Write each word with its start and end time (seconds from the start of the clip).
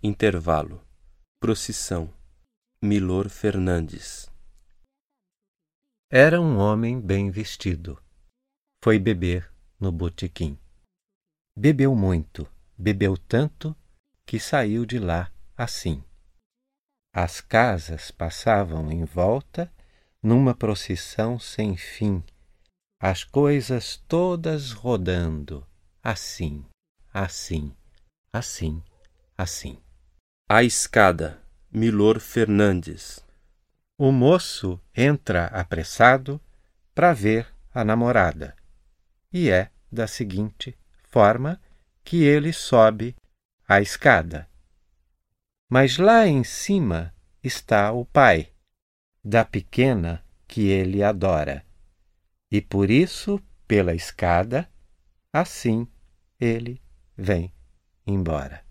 Intervalo. 0.00 0.80
Procissão. 1.40 2.14
Milor 2.80 3.28
Fernandes. 3.28 4.30
Era 6.08 6.40
um 6.40 6.56
homem 6.56 7.00
bem 7.00 7.32
vestido. 7.32 8.00
Foi 8.80 8.96
beber 8.96 9.52
no 9.80 9.90
botequim. 9.90 10.56
Bebeu 11.56 11.96
muito, 11.96 12.48
bebeu 12.78 13.18
tanto 13.18 13.76
que 14.24 14.38
saiu 14.38 14.86
de 14.86 15.00
lá 15.00 15.32
assim. 15.56 16.04
As 17.12 17.40
casas 17.40 18.12
passavam 18.12 18.92
em 18.92 19.04
volta 19.04 19.68
numa 20.22 20.54
procissão 20.54 21.40
sem 21.40 21.76
fim, 21.76 22.22
as 23.00 23.24
coisas 23.24 23.96
todas 24.06 24.70
rodando, 24.70 25.66
assim, 26.00 26.64
assim, 27.12 27.74
assim, 28.32 28.80
assim. 29.36 29.82
A 30.50 30.62
escada. 30.62 31.42
Milor 31.70 32.20
Fernandes. 32.20 33.22
O 33.98 34.10
moço 34.10 34.80
entra 34.96 35.44
apressado 35.48 36.40
para 36.94 37.12
ver 37.12 37.46
a 37.70 37.84
namorada. 37.84 38.56
E 39.30 39.50
é 39.50 39.70
da 39.92 40.06
seguinte 40.06 40.74
forma 41.02 41.60
que 42.02 42.22
ele 42.22 42.50
sobe 42.54 43.14
a 43.68 43.82
escada. 43.82 44.48
Mas 45.68 45.98
lá 45.98 46.26
em 46.26 46.42
cima 46.42 47.14
está 47.44 47.92
o 47.92 48.06
pai 48.06 48.50
da 49.22 49.44
pequena 49.44 50.24
que 50.46 50.68
ele 50.68 51.02
adora. 51.02 51.62
E 52.50 52.62
por 52.62 52.90
isso, 52.90 53.38
pela 53.66 53.94
escada, 53.94 54.66
assim 55.30 55.86
ele 56.40 56.80
vem 57.14 57.52
embora. 58.06 58.66